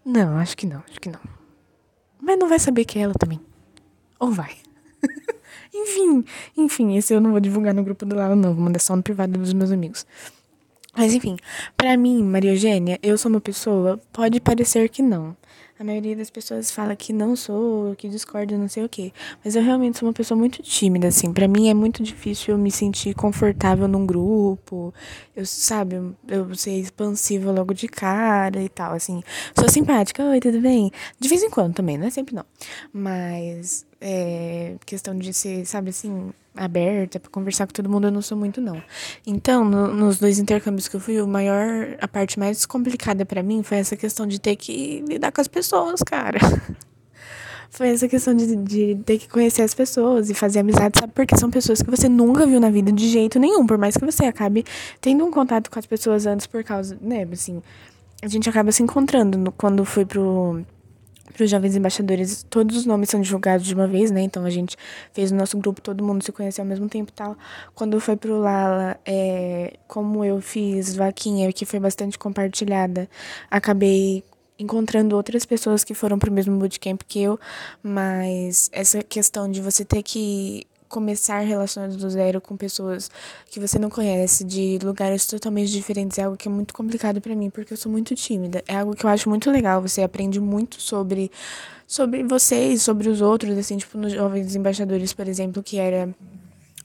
[0.04, 1.20] Não, acho que não, acho que não.
[2.20, 3.40] Mas não vai saber que é ela também.
[4.18, 4.57] Ou vai?
[5.74, 6.24] enfim,
[6.57, 8.54] enfim, esse eu não vou divulgar no grupo do Lala, não.
[8.54, 10.07] Vou mandar só no privado dos meus amigos.
[10.96, 11.37] Mas enfim,
[11.76, 15.37] para mim, Maria Eugênia, eu sou uma pessoa, pode parecer que não.
[15.81, 19.12] A maioria das pessoas fala que não sou, que discorda, não sei o quê.
[19.44, 21.33] Mas eu realmente sou uma pessoa muito tímida, assim.
[21.33, 24.92] Para mim é muito difícil eu me sentir confortável num grupo.
[25.37, 25.94] Eu, sabe,
[26.26, 29.22] eu ser expansiva logo de cara e tal, assim.
[29.57, 30.90] Sou simpática, oi, tudo bem?
[31.20, 32.44] De vez em quando também, não é sempre não.
[32.92, 38.22] Mas é, questão de ser, sabe assim, aberta para conversar com todo mundo, eu não
[38.22, 38.82] sou muito não.
[39.26, 43.42] Então, no, nos dois intercâmbios que eu fui, o maior, a parte mais complicada para
[43.42, 46.38] mim foi essa questão de ter que lidar com as pessoas, cara.
[47.70, 51.12] foi essa questão de, de ter que conhecer as pessoas e fazer amizade, sabe?
[51.12, 54.04] Porque são pessoas que você nunca viu na vida de jeito nenhum, por mais que
[54.04, 54.64] você acabe
[55.00, 57.62] tendo um contato com as pessoas antes por causa, né, assim,
[58.22, 60.64] a gente acaba se encontrando no, quando foi pro
[61.33, 64.23] para os jovens embaixadores, todos os nomes são divulgados de uma vez, né?
[64.23, 64.77] Então a gente
[65.12, 67.37] fez o nosso grupo, todo mundo se conheceu ao mesmo tempo e tal.
[67.75, 73.09] Quando foi pro Lala, é, como eu fiz vaquinha, que foi bastante compartilhada,
[73.51, 74.25] acabei
[74.59, 77.38] encontrando outras pessoas que foram pro mesmo bootcamp que eu,
[77.83, 83.11] mas essa questão de você ter que começar relações do zero com pessoas
[83.51, 87.35] que você não conhece, de lugares totalmente diferentes, é algo que é muito complicado para
[87.35, 88.62] mim, porque eu sou muito tímida.
[88.66, 91.31] É algo que eu acho muito legal, você aprende muito sobre
[91.87, 96.14] sobre vocês, sobre os outros, assim, tipo nos jovens embaixadores, por exemplo, que era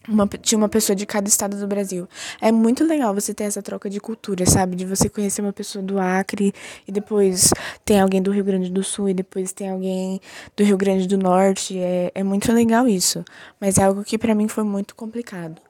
[0.07, 2.07] uma, tinha uma pessoa de cada estado do Brasil.
[2.41, 4.75] É muito legal você ter essa troca de cultura, sabe?
[4.75, 6.53] De você conhecer uma pessoa do Acre
[6.87, 7.51] e depois
[7.85, 10.19] tem alguém do Rio Grande do Sul e depois tem alguém
[10.55, 11.77] do Rio Grande do Norte.
[11.77, 13.23] É, é muito legal isso.
[13.59, 15.61] Mas é algo que para mim foi muito complicado.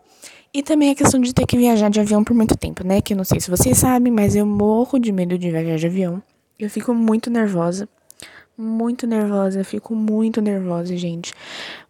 [0.53, 3.01] E também a questão de ter que viajar de avião por muito tempo, né?
[3.01, 5.87] Que eu não sei se vocês sabem, mas eu morro de medo de viajar de
[5.87, 6.21] avião.
[6.59, 7.89] Eu fico muito nervosa
[8.57, 11.33] muito nervosa, fico muito nervosa, gente.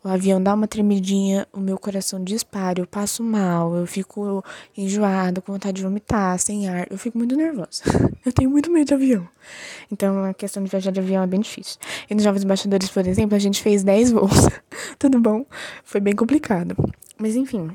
[0.04, 4.44] O avião dá uma tremidinha, o meu coração dispara, eu passo mal, eu fico
[4.76, 7.84] enjoada, com vontade de vomitar, sem ar, eu fico muito nervosa.
[8.26, 9.28] Eu tenho muito medo de avião.
[9.92, 11.78] Então a questão de viajar de avião é bem difícil.
[12.10, 14.48] E nos Jovens Embaixadores, por exemplo, a gente fez 10 voos.
[14.98, 15.46] Tudo bom?
[15.84, 16.74] Foi bem complicado.
[17.18, 17.70] Mas enfim,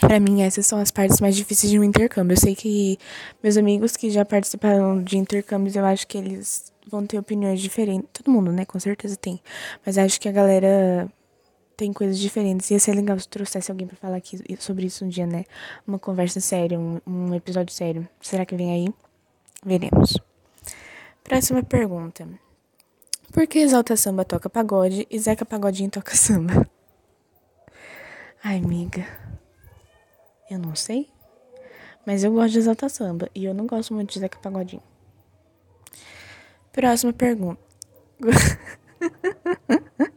[0.00, 2.34] para mim, essas são as partes mais difíceis de um intercâmbio.
[2.34, 2.98] Eu sei que
[3.42, 8.08] meus amigos que já participaram de intercâmbios, eu acho que eles vão ter opiniões diferentes.
[8.12, 8.64] Todo mundo, né?
[8.64, 9.40] Com certeza tem.
[9.84, 11.08] Mas acho que a galera
[11.76, 12.70] tem coisas diferentes.
[12.70, 15.44] Ia ser legal se trouxesse alguém para falar aqui sobre isso um dia, né?
[15.86, 18.08] Uma conversa séria, um, um episódio sério.
[18.20, 18.94] Será que vem aí?
[19.64, 20.18] Veremos.
[21.22, 22.28] Próxima pergunta.
[23.32, 26.68] Por que Exalta Samba toca pagode e Zeca Pagodinho toca samba?
[28.42, 29.06] Ai, amiga.
[30.50, 31.08] Eu não sei.
[32.06, 34.82] Mas eu gosto de Exalta Samba e eu não gosto muito de Zeca Pagodinho.
[36.78, 37.60] Próxima pergunta.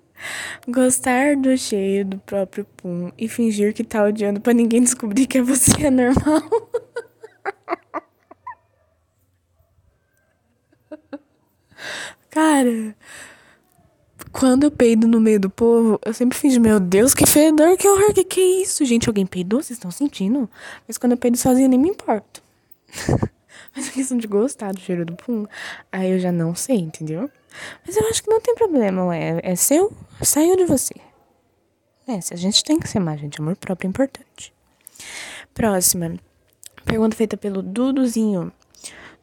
[0.70, 5.40] Gostar do cheiro do próprio pum e fingir que tá odiando para ninguém descobrir que
[5.40, 6.44] é você é normal.
[12.30, 12.96] Cara,
[14.32, 17.88] quando eu peido no meio do povo, eu sempre finjo, meu Deus, que fedor, que
[17.88, 18.86] horror, que que é isso?
[18.86, 19.64] Gente, alguém peidou?
[19.64, 20.48] Vocês estão sentindo?
[20.88, 22.44] Mas quando eu peido sozinha, nem me importo.
[23.76, 25.46] Mas a questão de gostar do cheiro do pum,
[25.92, 27.30] aí eu já não sei, entendeu?
[27.86, 29.40] Mas eu acho que não tem problema, ué.
[29.44, 30.94] É seu, saiu de você.
[32.08, 33.40] É, se a gente tem que ser mais, gente.
[33.40, 34.54] Amor próprio é importante.
[35.54, 36.16] Próxima.
[36.86, 38.52] Pergunta feita pelo Duduzinho.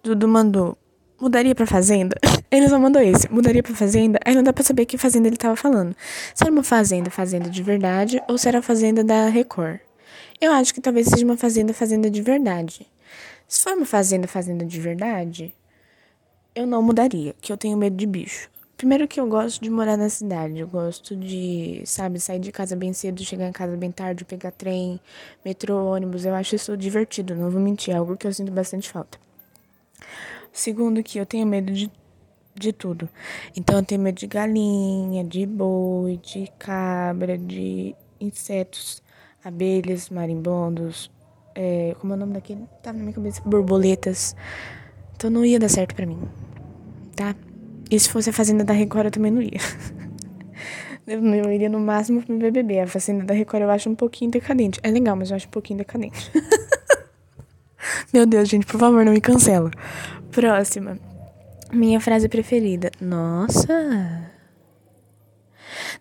[0.03, 0.79] Dudu mandou.
[1.21, 2.17] Mudaria pra fazenda?
[2.51, 3.31] Ele só mandou esse.
[3.31, 4.19] Mudaria pra fazenda?
[4.25, 5.95] Aí não dá pra saber que fazenda ele tava falando.
[6.35, 9.81] Se era uma fazenda, fazenda de verdade, ou se era a fazenda da Record.
[10.41, 12.87] Eu acho que talvez seja uma fazenda, fazenda de verdade.
[13.49, 15.55] Se for uma fazenda, fazenda de verdade,
[16.55, 18.51] eu não mudaria, que eu tenho medo de bicho.
[18.77, 22.77] Primeiro que eu gosto de morar na cidade, eu gosto de, sabe, sair de casa
[22.77, 25.01] bem cedo, chegar em casa bem tarde, pegar trem,
[25.43, 28.91] metrô, ônibus, eu acho isso divertido, não vou mentir, é algo que eu sinto bastante
[28.91, 29.19] falta.
[30.53, 31.91] Segundo que eu tenho medo de,
[32.55, 33.09] de tudo.
[33.57, 39.03] Então eu tenho medo de galinha, de boi, de cabra, de insetos,
[39.43, 41.11] abelhas, marimbondos,
[41.61, 42.65] é, como é o nome daquele?
[42.81, 43.43] Tava na minha cabeça.
[43.45, 44.37] Borboletas.
[45.17, 46.21] Então não ia dar certo pra mim.
[47.17, 47.35] Tá?
[47.91, 49.59] E se fosse a Fazenda da Record, eu também não ia.
[51.05, 52.79] eu iria no máximo pro BBB.
[52.79, 54.79] A Fazenda da Record eu acho um pouquinho decadente.
[54.85, 56.31] É legal, mas eu acho um pouquinho decadente.
[58.15, 59.73] Meu Deus, gente, por favor, não me cancela.
[60.31, 60.97] Próxima.
[61.73, 62.93] Minha frase preferida.
[63.01, 64.31] Nossa.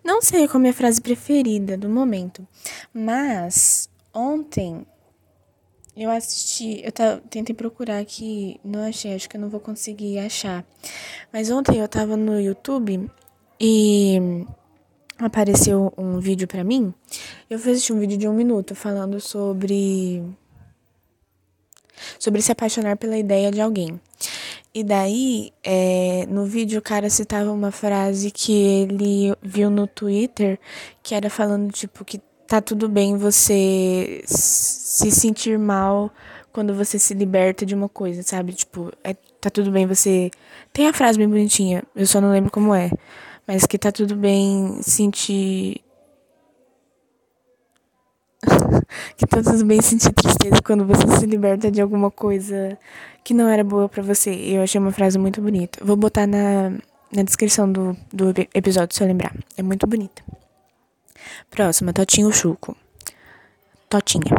[0.04, 2.46] Não sei qual é a minha frase preferida do momento,
[2.94, 4.86] mas ontem
[6.04, 6.92] eu assisti, eu
[7.28, 10.64] tentei procurar aqui, não achei, acho que eu não vou conseguir achar.
[11.32, 13.10] Mas ontem eu tava no YouTube
[13.60, 14.46] e
[15.18, 16.94] apareceu um vídeo pra mim.
[17.50, 20.22] Eu fui assistir um vídeo de um minuto falando sobre.
[22.18, 24.00] sobre se apaixonar pela ideia de alguém.
[24.74, 30.60] E daí, é, no vídeo, o cara citava uma frase que ele viu no Twitter,
[31.02, 36.10] que era falando, tipo, que tá tudo bem você se sentir mal
[36.50, 38.54] quando você se liberta de uma coisa, sabe?
[38.54, 40.30] Tipo, é, tá tudo bem você.
[40.72, 42.90] Tem a frase bem bonitinha, eu só não lembro como é.
[43.46, 45.82] Mas que tá tudo bem sentir.
[49.16, 52.78] que tá tudo bem sentir tristeza quando você se liberta de alguma coisa
[53.22, 54.30] que não era boa para você.
[54.30, 55.84] Eu achei uma frase muito bonita.
[55.84, 56.70] Vou botar na,
[57.12, 59.34] na descrição do, do episódio se eu lembrar.
[59.56, 60.22] É muito bonita.
[61.50, 62.76] Próxima, Totinho Chuco.
[63.88, 64.34] Totinha.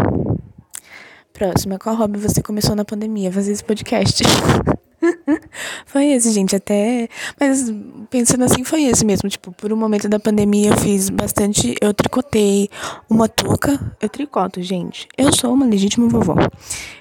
[1.34, 3.32] Próxima, qual hobby você começou na pandemia?
[3.32, 4.24] Fazer esse podcast.
[5.86, 7.08] foi esse, gente, até.
[7.40, 7.72] Mas
[8.10, 9.30] pensando assim, foi esse mesmo.
[9.30, 11.76] Tipo, por um momento da pandemia eu fiz bastante.
[11.82, 12.70] Eu tricotei
[13.10, 13.80] uma touca.
[14.02, 15.08] Eu tricoto, gente.
[15.18, 16.36] Eu sou uma legítima vovó.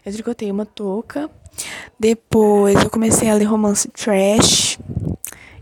[0.04, 1.28] Eu tricotei uma touca.
[1.98, 4.78] Depois eu comecei a ler romance trash.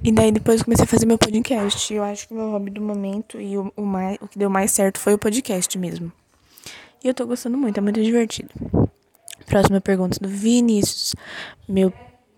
[0.02, 1.92] E daí depois eu comecei a fazer meu podcast.
[1.92, 4.48] Eu acho que o meu hobby do momento e o, o, mais, o que deu
[4.48, 6.12] mais certo foi o podcast mesmo.
[7.02, 8.50] E eu tô gostando muito, é muito divertido.
[9.46, 11.14] Próxima pergunta do Vinícius,
[11.68, 11.92] meu,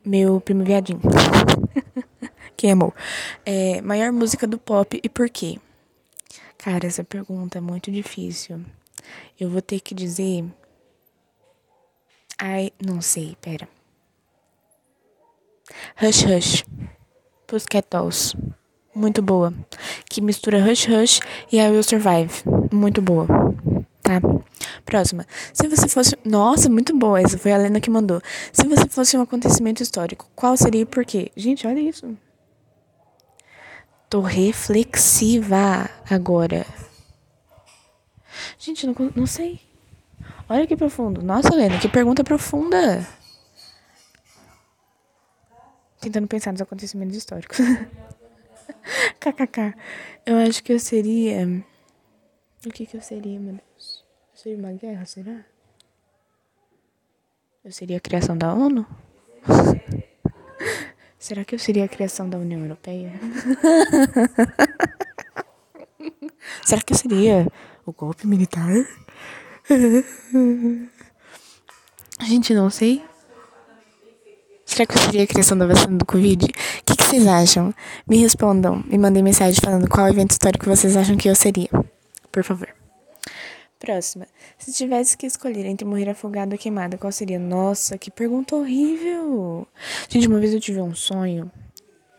[0.05, 1.01] meu primo viadinho.
[2.57, 2.93] Quem amou?
[3.47, 5.59] É, maior música do pop e por quê?
[6.59, 8.61] Cara, essa pergunta é muito difícil.
[9.39, 10.45] Eu vou ter que dizer.
[12.39, 13.69] Ai, não sei, pera.
[16.01, 16.65] Hush Hush.
[17.47, 18.37] Pussycat Dolls.
[18.95, 19.53] Muito boa.
[20.09, 21.21] Que mistura Hush Hush
[21.53, 22.43] e I Will Survive.
[22.73, 23.27] Muito boa.
[24.03, 24.21] Tá?
[24.85, 25.27] Próxima.
[25.53, 26.17] Se você fosse.
[26.25, 27.21] Nossa, muito boa.
[27.21, 28.21] Essa foi a Lena que mandou.
[28.53, 31.31] Se você fosse um acontecimento histórico, qual seria e por quê?
[31.37, 32.17] Gente, olha isso.
[34.09, 36.65] Tô reflexiva agora.
[38.59, 39.61] Gente, não, não sei.
[40.49, 41.23] Olha que profundo.
[41.23, 43.07] Nossa, Lena, que pergunta profunda
[46.01, 47.59] tentando pensar nos acontecimentos históricos.
[49.21, 49.75] KKK.
[50.25, 51.47] Eu acho que eu seria.
[52.67, 54.05] O que que eu seria, meu Deus?
[54.33, 55.45] Eu seria uma guerra, será?
[57.65, 58.87] Eu seria a criação da ONU?
[61.19, 63.13] será que eu seria a criação da União Europeia?
[66.65, 67.47] será que eu seria
[67.85, 68.73] o golpe militar?
[72.27, 73.03] Gente, não sei.
[74.65, 76.45] Será que seria a criação da vacina do Covid?
[76.45, 76.49] O
[76.85, 77.75] que, que, vocês acham?
[78.07, 78.85] Me respondam.
[78.87, 81.69] Me mandem mensagem falando qual evento histórico vocês acham que eu seria.
[82.31, 82.69] Por favor.
[83.79, 84.27] Próxima.
[84.59, 87.39] Se tivesse que escolher entre morrer afogado ou queimado, qual seria?
[87.39, 89.67] Nossa, que pergunta horrível!
[90.09, 91.51] Gente, uma vez eu tive um sonho,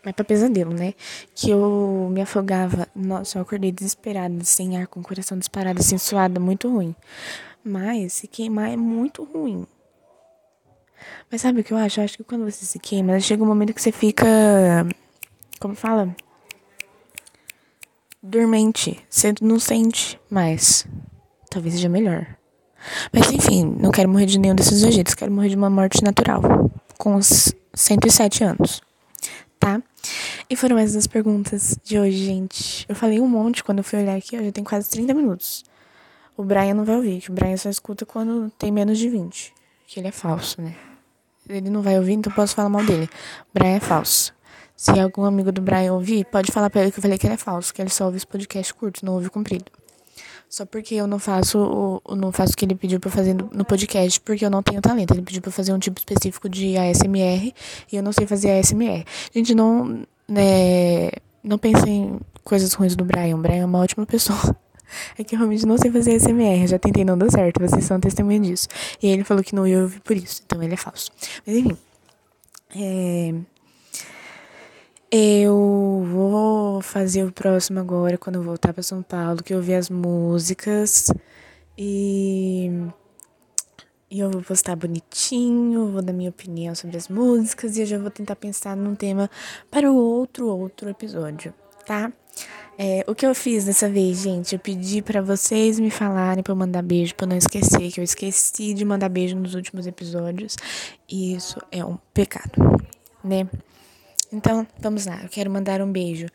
[0.04, 0.94] mas pra pesadelo, né?
[1.34, 2.88] Que eu me afogava.
[2.94, 6.94] Nossa, eu acordei desesperada, sem ar, com o coração disparado, assim, suada, muito ruim.
[7.64, 9.66] Mas se queimar é muito ruim.
[11.30, 12.00] Mas sabe o que eu acho?
[12.00, 14.26] Eu acho que quando você se queima, chega um momento que você fica.
[15.58, 16.14] Como fala?
[18.22, 18.98] Dormente.
[19.08, 20.86] Você não sente mais.
[21.50, 22.26] Talvez seja melhor.
[23.12, 25.14] Mas enfim, não quero morrer de nenhum desses jeitos.
[25.14, 26.42] Quero morrer de uma morte natural.
[26.98, 28.80] Com uns 107 anos.
[29.58, 29.82] Tá?
[30.50, 32.84] E foram essas as perguntas de hoje, gente.
[32.88, 34.34] Eu falei um monte quando eu fui olhar aqui.
[34.34, 35.64] Eu já tenho quase 30 minutos.
[36.36, 39.54] O Brian não vai ouvir, que o Brian só escuta quando tem menos de 20.
[39.86, 40.74] Que ele é falso, né?
[41.48, 43.08] ele não vai ouvir, então posso falar mal dele.
[43.52, 44.32] Brian é falso.
[44.76, 47.34] Se algum amigo do Brian ouvir, pode falar pra ele que eu falei que ele
[47.34, 49.70] é falso, que ele só ouve os podcasts curtos, não ouve comprido.
[50.48, 53.64] Só porque eu não faço o não faço o que ele pediu pra fazer no,
[53.64, 55.12] podcast, porque eu não tenho talento.
[55.14, 57.54] Ele pediu pra fazer um tipo específico de ASMR
[57.92, 59.04] e eu não sei fazer ASMR.
[59.32, 61.10] Gente, não, né,
[61.42, 63.36] não pensem em coisas ruins do Brian.
[63.36, 64.56] O Brian é uma ótima pessoa.
[65.16, 68.00] É que eu realmente não sei fazer SMR, já tentei, não deu certo, vocês são
[68.00, 68.66] testemunha disso.
[69.00, 71.12] E ele falou que não ia ouvir por isso, então ele é falso.
[71.46, 71.76] Mas enfim.
[72.74, 73.32] É...
[75.12, 79.74] Eu vou fazer o próximo agora, quando eu voltar para São Paulo, que eu ouvir
[79.74, 81.06] as músicas.
[81.78, 82.68] E.
[84.10, 87.96] E eu vou postar bonitinho, vou dar minha opinião sobre as músicas e eu já
[87.96, 89.30] vou tentar pensar num tema
[89.70, 91.54] para o outro outro episódio,
[91.86, 92.12] tá?
[92.76, 96.52] É, o que eu fiz dessa vez, gente, eu pedi para vocês me falarem para
[96.52, 100.56] eu mandar beijo, para não esquecer que eu esqueci de mandar beijo nos últimos episódios,
[101.08, 102.52] e isso é um pecado,
[103.22, 103.46] né?
[104.32, 105.22] Então, vamos lá.
[105.22, 106.26] Eu quero mandar um beijo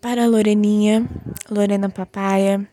[0.00, 1.06] para a Loreninha,
[1.50, 2.66] Lorena Papaya,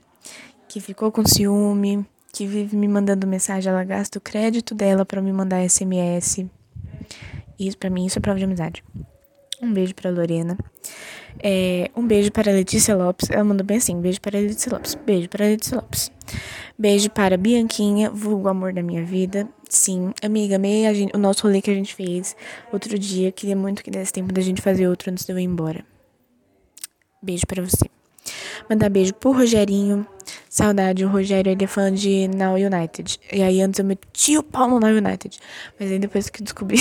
[0.67, 2.05] que ficou com ciúme,
[2.37, 6.45] que vive me mandando mensagem, ela gasta o crédito dela para me mandar SMS.
[7.59, 8.83] Isso para mim isso é prova de amizade.
[9.59, 10.55] Um beijo para Lorena.
[11.41, 13.31] É, um beijo para Letícia Lopes.
[13.31, 14.93] Ela mandou bem assim: beijo para Letícia Lopes.
[14.93, 16.11] Beijo para Letícia Lopes.
[16.77, 19.49] Beijo para Bianquinha, vulgo amor da minha vida.
[19.67, 22.35] Sim, amiga, amei gente, o nosso rolê que a gente fez
[22.71, 23.31] outro dia.
[23.31, 25.83] Queria muito que desse tempo da gente fazer outro antes de eu ir embora.
[27.19, 27.89] Beijo para você.
[28.69, 30.05] Mandar beijo pro Rogerinho.
[30.49, 33.19] Saudade, o Rogério, ele é fã de Now United.
[33.31, 35.39] E aí antes eu meti o pau no Now United.
[35.79, 36.77] Mas aí depois que eu descobri.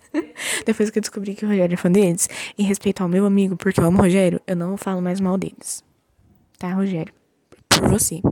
[0.66, 3.56] depois que eu descobri que o Rogério é fã deles, em respeito ao meu amigo,
[3.56, 5.84] porque eu amo o Rogério, eu não falo mais mal deles.
[6.58, 7.12] Tá, Rogério?
[7.68, 8.22] Por você.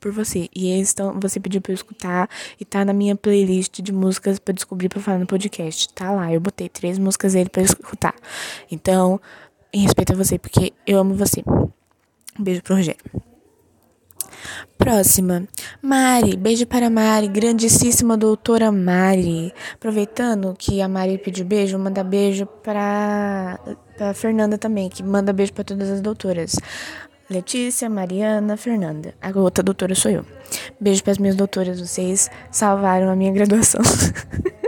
[0.00, 0.48] Por você.
[0.54, 1.18] E eles estão.
[1.20, 2.28] Você pediu pra eu escutar.
[2.58, 5.92] E tá na minha playlist de músicas pra descobrir pra falar no podcast.
[5.92, 6.32] Tá lá.
[6.32, 8.14] Eu botei três músicas dele pra escutar.
[8.70, 9.20] Então,
[9.72, 11.42] em respeito a você, porque eu amo você.
[11.46, 13.04] Um beijo pro Rogério.
[14.76, 15.44] Próxima,
[15.80, 19.52] Mari, beijo para Mari, grandíssima doutora Mari.
[19.74, 23.58] Aproveitando que a Mari pediu beijo, manda beijo para
[23.96, 26.56] para Fernanda também, que manda beijo para todas as doutoras.
[27.30, 29.14] Letícia, Mariana, Fernanda.
[29.22, 30.26] A outra doutora sou eu.
[30.78, 33.80] Beijo para as minhas doutoras, vocês salvaram a minha graduação.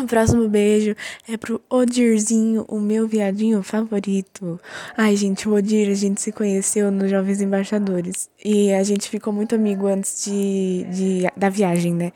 [0.00, 0.94] O próximo beijo
[1.28, 4.60] é pro Odirzinho, o meu viadinho favorito.
[4.96, 8.30] Ai, gente, o Odir, a gente se conheceu nos Jovens Embaixadores.
[8.44, 12.12] E a gente ficou muito amigo antes de, de da viagem, né?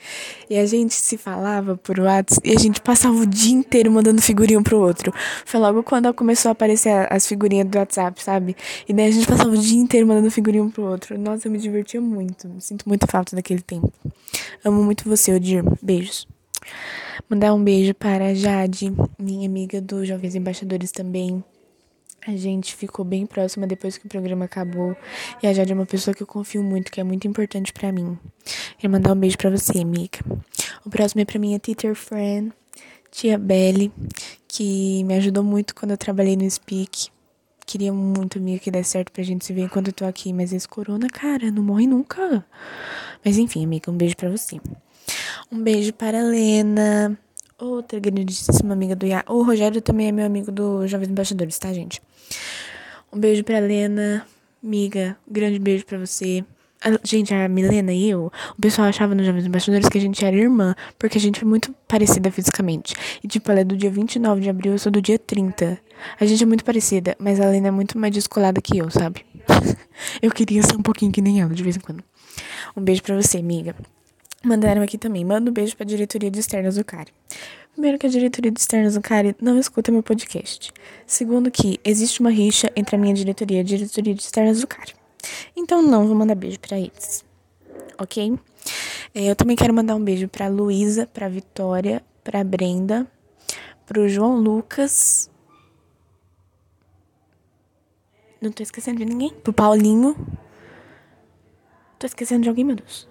[0.48, 4.22] E a gente se falava por WhatsApp e a gente passava o dia inteiro mandando
[4.22, 5.12] figurinha pro outro.
[5.44, 8.56] Foi logo quando começou a aparecer as figurinhas do WhatsApp, sabe?
[8.88, 11.18] E daí a gente passava o dia inteiro mandando figurinha um pro outro.
[11.18, 12.48] Nossa, eu me divertia muito.
[12.60, 13.92] Sinto muita falta daquele tempo.
[14.64, 15.64] Amo muito você, Odir.
[15.82, 16.28] Beijos.
[17.28, 21.42] Mandar um beijo para Jade, minha amiga dos Jovens Embaixadores também.
[22.26, 24.96] A gente ficou bem próxima depois que o programa acabou.
[25.42, 27.90] E a Jade é uma pessoa que eu confio muito, que é muito importante para
[27.90, 28.16] mim.
[28.78, 30.18] Quero mandar um beijo para você, amiga.
[30.84, 32.52] O próximo é para minha teacher friend,
[33.10, 33.92] tia Belly,
[34.46, 37.08] que me ajudou muito quando eu trabalhei no Speak.
[37.66, 40.32] Queria muito, amiga, que desse certo pra gente se ver enquanto eu tô aqui.
[40.32, 42.44] Mas esse corona, cara, não morre nunca.
[43.24, 44.60] Mas enfim, amiga, um beijo para você.
[45.52, 47.18] Um beijo para a Lena,
[47.58, 49.22] outra grandíssima amiga do Iá.
[49.28, 52.00] O Rogério também é meu amigo do Jovens Embaixadores, tá, gente?
[53.12, 54.26] Um beijo para a Lena,
[54.64, 55.14] amiga.
[55.30, 56.42] Grande beijo para você.
[56.82, 60.24] A, gente, a Milena e eu, o pessoal achava nos Jovens Embaixadores que a gente
[60.24, 62.94] era irmã, porque a gente é muito parecida fisicamente.
[63.22, 65.78] E, tipo, ela é do dia 29 de abril, eu sou do dia 30.
[66.18, 69.26] A gente é muito parecida, mas a Lena é muito mais descolada que eu, sabe?
[70.22, 72.02] eu queria ser um pouquinho que nem ela, de vez em quando.
[72.74, 73.76] Um beijo para você, amiga.
[74.44, 75.24] Mandaram aqui também.
[75.24, 77.12] Manda um beijo pra diretoria de externas do CARI.
[77.72, 80.72] Primeiro que a diretoria de externas do CARI não escuta meu podcast.
[81.06, 84.66] Segundo que existe uma rixa entre a minha diretoria e a diretoria de externas do
[84.66, 84.94] CARI.
[85.56, 87.24] Então não vou mandar beijo para eles.
[87.98, 88.38] Ok?
[89.14, 93.06] É, eu também quero mandar um beijo pra Luísa, pra Vitória, pra Brenda,
[93.86, 95.30] pro João Lucas.
[98.40, 99.30] Não tô esquecendo de ninguém.
[99.30, 100.16] Pro Paulinho.
[101.98, 103.08] Tô esquecendo de alguém, meu Deus.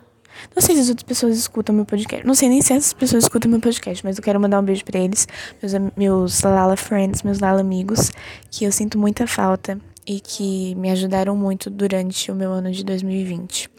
[0.55, 2.25] Não sei se as outras pessoas escutam meu podcast.
[2.25, 4.83] Não sei nem se essas pessoas escutam meu podcast, mas eu quero mandar um beijo
[4.85, 5.27] para eles,
[5.61, 8.11] meus, meus Lala Friends, meus Lala amigos,
[8.49, 12.83] que eu sinto muita falta e que me ajudaram muito durante o meu ano de
[12.83, 13.69] 2020.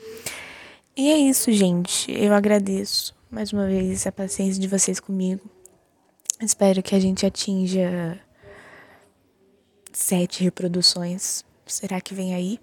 [0.96, 2.10] E é isso, gente.
[2.12, 5.40] Eu agradeço mais uma vez a paciência de vocês comigo.
[6.40, 8.18] Espero que a gente atinja
[9.92, 11.44] sete reproduções.
[11.66, 12.60] Será que vem aí?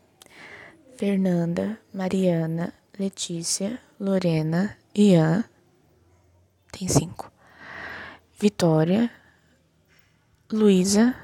[0.98, 5.46] Fernanda, Mariana, Letícia, Lorena, Ian,
[6.70, 7.32] tem cinco.
[8.38, 9.10] Vitória,
[10.52, 11.16] Luísa,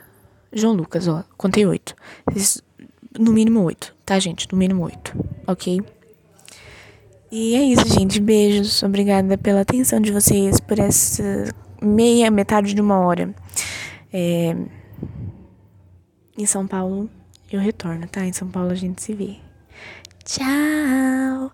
[0.54, 1.94] João Lucas, ó, contei oito.
[3.20, 4.50] No mínimo oito, tá, gente?
[4.50, 5.14] No mínimo oito,
[5.46, 5.82] ok?
[7.30, 8.22] E é isso, gente.
[8.22, 8.82] Beijos.
[8.82, 13.36] Obrigada pela atenção de vocês, por essa meia, metade de uma hora.
[14.14, 14.56] É...
[16.38, 17.10] Em São Paulo,
[17.52, 18.26] eu retorno, tá?
[18.26, 19.45] Em São Paulo a gente se vê.
[20.26, 21.52] Ciao.